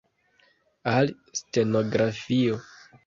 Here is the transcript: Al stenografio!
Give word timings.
Al 0.93 1.13
stenografio! 1.41 2.59